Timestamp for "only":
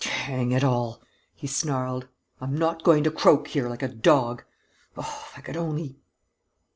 5.55-5.99